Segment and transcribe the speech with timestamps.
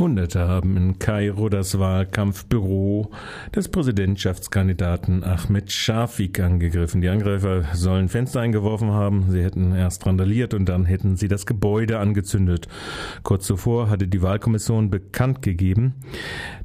[0.00, 3.10] Hunderte haben in Kairo das Wahlkampfbüro
[3.54, 7.02] des Präsidentschaftskandidaten Ahmed Shafik angegriffen.
[7.02, 11.44] Die Angreifer sollen Fenster eingeworfen haben, sie hätten erst randaliert und dann hätten sie das
[11.44, 12.66] Gebäude angezündet.
[13.22, 15.96] Kurz zuvor hatte die Wahlkommission bekannt gegeben,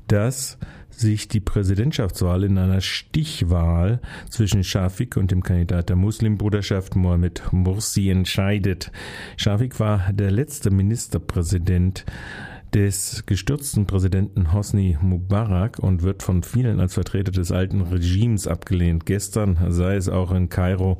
[0.08, 0.58] dass
[0.90, 4.00] sich die Präsidentschaftswahl in einer Stichwahl
[4.30, 8.94] zwischen Shafik und dem Kandidat der Muslimbruderschaft Mohamed Mursi entscheidet.
[9.36, 12.06] Shafik war der letzte Ministerpräsident
[12.76, 19.06] des gestürzten Präsidenten Hosni Mubarak und wird von vielen als Vertreter des alten Regimes abgelehnt.
[19.06, 21.00] Gestern sei es auch in Kairo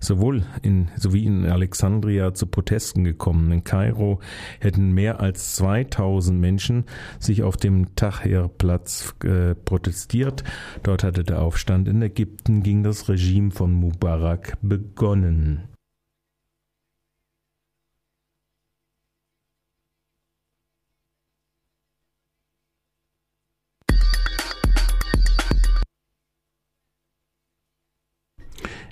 [0.00, 3.50] sowohl in sowie in Alexandria zu Protesten gekommen.
[3.52, 4.20] In Kairo
[4.60, 6.84] hätten mehr als 2000 Menschen
[7.18, 10.44] sich auf dem Tahrir-Platz äh, protestiert.
[10.82, 15.73] Dort hatte der Aufstand in Ägypten gegen das Regime von Mubarak begonnen.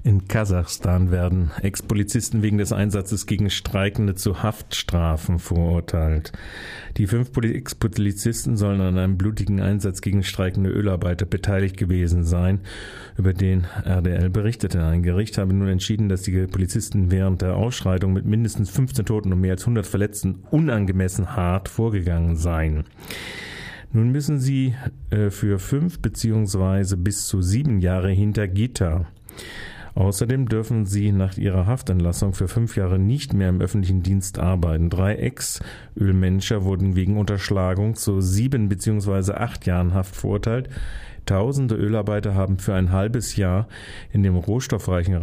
[0.05, 6.33] In Kasachstan werden Ex-Polizisten wegen des Einsatzes gegen Streikende zu Haftstrafen verurteilt.
[6.97, 12.63] Die fünf Ex-Polizisten sollen an einem blutigen Einsatz gegen streikende Ölarbeiter beteiligt gewesen sein,
[13.17, 14.83] über den RDL berichtete.
[14.83, 19.33] Ein Gericht habe nun entschieden, dass die Polizisten während der Ausschreitung mit mindestens 15 Toten
[19.33, 22.87] und mehr als 100 Verletzten unangemessen hart vorgegangen seien.
[23.93, 24.75] Nun müssen sie
[25.11, 29.07] äh, für fünf beziehungsweise bis zu sieben Jahre hinter Gitter.
[29.95, 34.91] Außerdem dürfen sie nach ihrer Haftentlassung für fünf Jahre nicht mehr im öffentlichen Dienst arbeiten.
[34.91, 40.69] Drei Ex-Ölmenscher wurden wegen Unterschlagung zu sieben beziehungsweise acht Jahren Haft verurteilt.
[41.25, 43.69] Tausende Ölarbeiter haben für ein halbes Jahr
[44.11, 45.15] in dem rohstoffreichen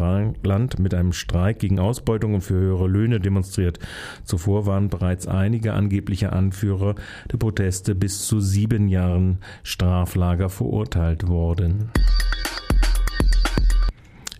[0.43, 3.79] Land mit einem Streik gegen Ausbeutung und für höhere Löhne demonstriert.
[4.23, 6.95] Zuvor waren bereits einige angebliche Anführer
[7.31, 11.91] der Proteste bis zu sieben Jahren Straflager verurteilt worden.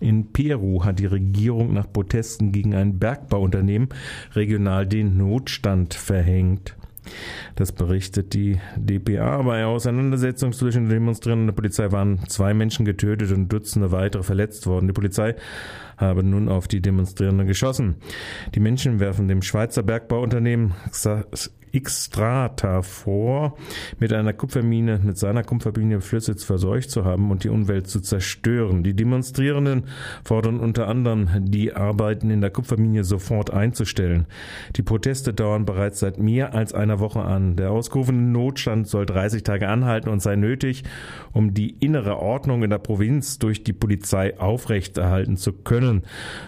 [0.00, 3.90] In Peru hat die Regierung nach Protesten gegen ein Bergbauunternehmen
[4.34, 6.74] regional den Notstand verhängt.
[7.56, 9.42] Das berichtet die DPA.
[9.42, 14.22] Bei Auseinandersetzungen zwischen den Demonstrierenden und der Polizei waren zwei Menschen getötet und Dutzende weitere
[14.22, 14.86] verletzt worden.
[14.86, 15.34] Die Polizei
[16.00, 17.96] habe nun auf die Demonstrierenden geschossen.
[18.54, 20.74] Die Menschen werfen dem Schweizer Bergbauunternehmen
[21.78, 23.56] Xstrata vor,
[23.98, 28.82] mit einer Kupfermine, mit seiner Kupfermine Flüsse verseucht zu haben und die Umwelt zu zerstören.
[28.82, 29.84] Die Demonstrierenden
[30.24, 34.26] fordern unter anderem, die Arbeiten in der Kupfermine sofort einzustellen.
[34.76, 37.56] Die Proteste dauern bereits seit mehr als einer Woche an.
[37.56, 40.84] Der ausgerufene Notstand soll 30 Tage anhalten und sei nötig,
[41.32, 45.89] um die innere Ordnung in der Provinz durch die Polizei aufrechterhalten zu können.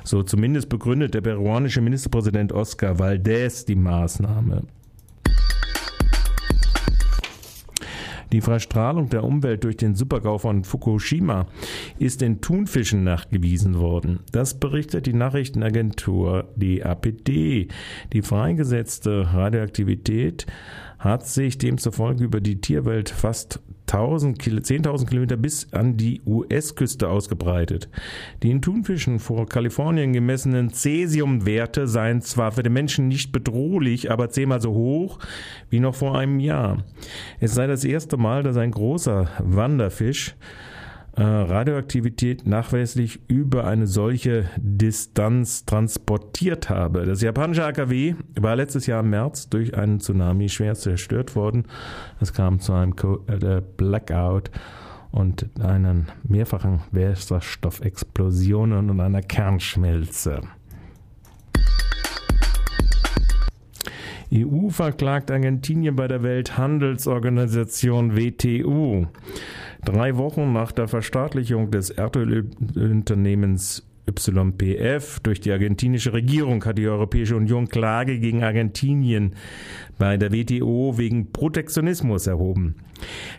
[0.04, 4.62] So zumindest begründet der peruanische Ministerpräsident Oscar Valdez die Maßnahme.
[8.32, 11.46] Die Verstrahlung der Umwelt durch den Supergau von Fukushima
[11.98, 14.20] ist in Thunfischen nachgewiesen worden.
[14.32, 17.68] Das berichtet die Nachrichtenagentur DAPD.
[18.12, 20.46] Die freigesetzte Radioaktivität
[20.98, 23.60] hat sich demzufolge über die Tierwelt fast
[23.92, 27.90] 10.000 Kilometer bis an die US-Küste ausgebreitet.
[28.42, 34.30] Die in Thunfischen vor Kalifornien gemessenen Cäsiumwerte seien zwar für den Menschen nicht bedrohlich, aber
[34.30, 35.18] zehnmal so hoch
[35.68, 36.84] wie noch vor einem Jahr.
[37.40, 40.36] Es sei das erste Mal, dass ein großer Wanderfisch
[41.20, 47.04] Radioaktivität nachweislich über eine solche Distanz transportiert habe.
[47.04, 51.64] Das japanische AKW war letztes Jahr im März durch einen Tsunami schwer zerstört worden.
[52.20, 52.94] Es kam zu einem
[53.26, 54.50] äh, Blackout
[55.10, 60.40] und einen mehrfachen Wasserstoffexplosionen und einer Kernschmelze.
[64.34, 69.08] EU verklagt Argentinien bei der Welthandelsorganisation WTO.
[69.84, 77.36] Drei Wochen nach der Verstaatlichung des Erdölunternehmens YPF durch die argentinische Regierung hat die Europäische
[77.36, 79.34] Union Klage gegen Argentinien
[79.98, 82.76] bei der WTO wegen Protektionismus erhoben.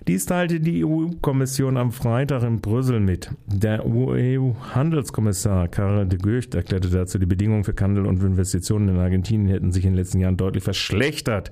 [0.07, 3.31] Dies teilte die EU-Kommission am Freitag in Brüssel mit.
[3.45, 9.47] Der EU-Handelskommissar Karel de Gucht erklärte dazu, die Bedingungen für Handel und Investitionen in Argentinien
[9.47, 11.51] hätten sich in den letzten Jahren deutlich verschlechtert.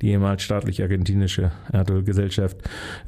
[0.00, 2.58] Die ehemals staatlich argentinische Erdölgesellschaft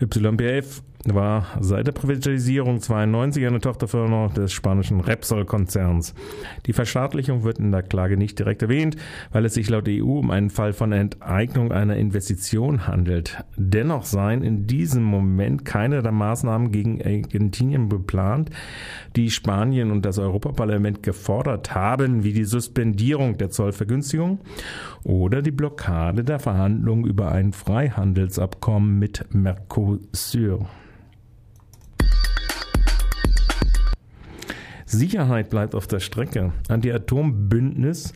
[0.01, 6.15] YPF war seit der Privatisierung 92 eine Tochterfirma des spanischen Repsol-Konzerns.
[6.65, 8.97] Die Verstaatlichung wird in der Klage nicht direkt erwähnt,
[9.31, 13.45] weil es sich laut EU um einen Fall von Enteignung einer Investition handelt.
[13.57, 18.51] Dennoch seien in diesem Moment keine der Maßnahmen gegen Argentinien geplant,
[19.17, 24.39] die Spanien und das Europaparlament gefordert haben, wie die Suspendierung der Zollvergünstigung
[25.03, 30.67] oder die Blockade der Verhandlungen über ein Freihandelsabkommen mit Mercosur.
[34.95, 36.53] Sicherheit bleibt auf der Strecke.
[36.69, 38.15] Anti-Atom-Bündnis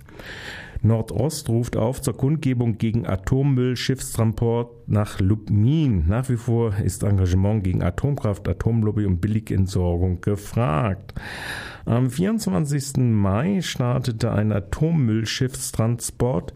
[0.83, 6.09] Nordost ruft auf zur Kundgebung gegen Atommüll-Schiffstransport nach Lubmin.
[6.09, 11.15] Nach wie vor ist Engagement gegen Atomkraft, Atomlobby und Billigentsorgung gefragt.
[11.85, 12.99] Am 24.
[12.99, 16.53] Mai startete ein Atommüllschiffstransport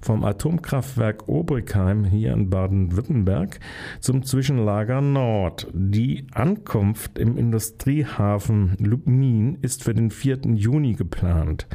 [0.00, 3.60] vom Atomkraftwerk Obrigheim hier in Baden-Württemberg
[4.00, 5.68] zum Zwischenlager Nord.
[5.72, 10.40] Die Ankunft im Industriehafen Lubmin ist für den 4.
[10.54, 11.68] Juni geplant.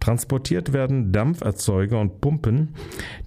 [0.00, 2.70] Transportiert werden Dampferzeuger und Pumpen,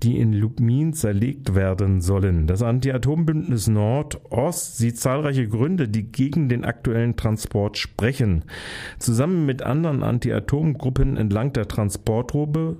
[0.04, 2.48] die in Lubmin zerlegt werden sollen.
[2.48, 8.46] Das Anti-Atom-Bündnis Nord-Ost sieht zahlreiche Gründe, die gegen den aktuellen Transport sprechen.
[9.00, 12.78] Zusammen mit anderen Anti-Atom-Gruppen entlang der Transportroute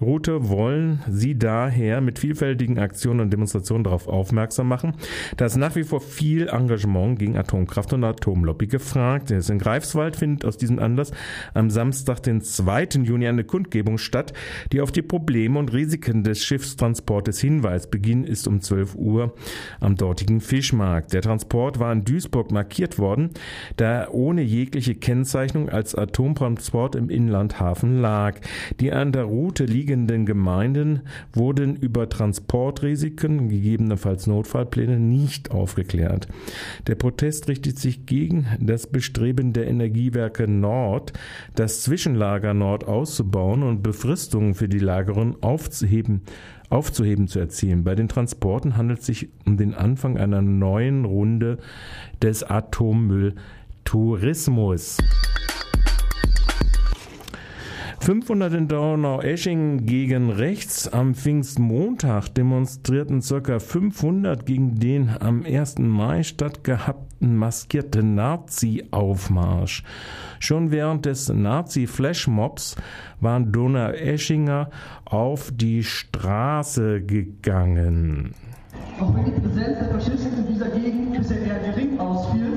[0.00, 4.94] Route wollen sie daher mit vielfältigen Aktionen und Demonstrationen darauf aufmerksam machen,
[5.36, 9.50] dass nach wie vor viel Engagement gegen Atomkraft und Atomlobby gefragt ist.
[9.50, 11.10] In Greifswald findet aus diesem Anlass
[11.52, 12.84] am Samstag, den 2.
[13.02, 14.32] Juni, eine Kundgebung statt,
[14.70, 17.90] die auf die Probleme und Risiken des Schiffstransportes hinweist.
[17.90, 19.34] Beginn ist um 12 Uhr
[19.80, 21.12] am dortigen Fischmarkt.
[21.12, 23.30] Der Transport war in Duisburg markiert worden,
[23.76, 28.38] da er ohne jegliche Kennzeichnung als Atomtransport im Inlandhafen lag.
[28.78, 31.00] Die an der Route liegen liegenden Gemeinden
[31.32, 36.28] wurden über Transportrisiken, gegebenenfalls Notfallpläne, nicht aufgeklärt.
[36.86, 41.14] Der Protest richtet sich gegen das Bestreben der Energiewerke Nord,
[41.54, 46.20] das Zwischenlager Nord auszubauen und Befristungen für die Lagerung aufzuheben
[46.70, 47.82] aufzuheben zu erzielen.
[47.82, 51.56] Bei den Transporten handelt es sich um den Anfang einer neuen Runde
[52.20, 54.98] des Atommülltourismus.
[58.08, 60.88] 500 in Donau-Eschingen gegen rechts.
[60.88, 63.58] Am Pfingstmontag demonstrierten ca.
[63.58, 65.76] 500 gegen den am 1.
[65.80, 69.84] Mai stattgehabten maskierten Nazi-Aufmarsch.
[70.38, 72.76] Schon während des Nazi-Flashmobs
[73.20, 74.70] waren Donau-Eschinger
[75.04, 78.32] auf die Straße gegangen.
[78.98, 82.54] Auch wenn die Präsenz der Faschisten in dieser Gegend bisher eher gering ausfiel,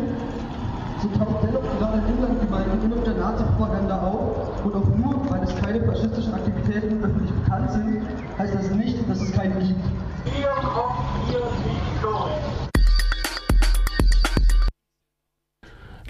[1.01, 4.90] so taucht dennoch gerade in Inlandgemeinden immer wieder Nazi-Propaganda auf und auch
[6.01, 8.01] faschistischen Aktivitäten öffentlich bekannt sind,
[8.37, 9.79] heißt das nicht, dass es keine gibt.
[10.35, 12.60] Hier kommt ihr Sieg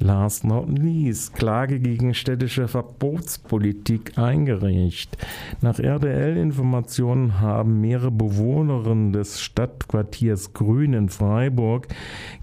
[0.02, 5.16] Last not least, Klage gegen städtische Verbotspolitik eingereicht.
[5.62, 11.88] Nach RDL-Informationen haben mehrere Bewohnerinnen des Stadtquartiers Grün in Freiburg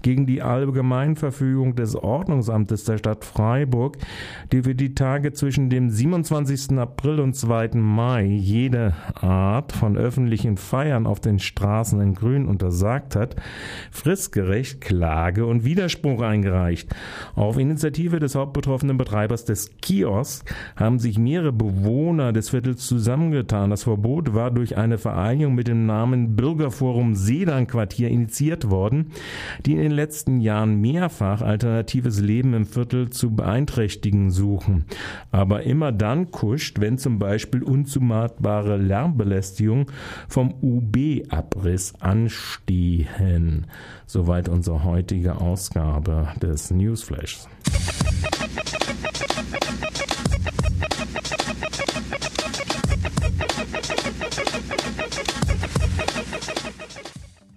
[0.01, 3.97] gegen die Allgemeinverfügung des Ordnungsamtes der Stadt Freiburg,
[4.53, 6.77] die für die Tage zwischen dem 27.
[6.77, 7.71] April und 2.
[7.75, 13.35] Mai jede Art von öffentlichen Feiern auf den Straßen in Grün untersagt hat,
[13.91, 16.95] fristgerecht Klage und Widerspruch eingereicht.
[17.49, 23.71] Auf Initiative des hauptbetroffenen Betreibers des Kiosks haben sich mehrere Bewohner des Viertels zusammengetan.
[23.71, 29.13] Das Verbot war durch eine Vereinigung mit dem Namen Bürgerforum Sedan-Quartier initiiert worden,
[29.65, 34.85] die in den letzten Jahren mehrfach alternatives Leben im Viertel zu beeinträchtigen suchen.
[35.31, 39.87] Aber immer dann kuscht, wenn zum Beispiel unzumutbare Lärmbelästigung
[40.27, 43.65] vom UB-Abriss anstehen.
[44.05, 47.38] Soweit unsere heutige Ausgabe des Newsflash.
[47.39, 47.69] Peace.